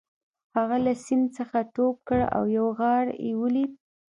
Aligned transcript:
هغه 0.55 0.77
له 0.85 0.93
سیند 1.03 1.25
څخه 1.37 1.57
ټوپ 1.73 1.95
کړ 2.07 2.19
او 2.35 2.43
یو 2.57 2.67
غار 2.79 3.05
یې 3.25 3.31
ولید 3.41 3.71